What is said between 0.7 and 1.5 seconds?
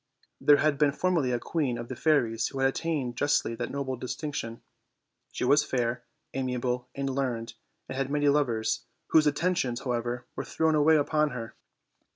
been formerly a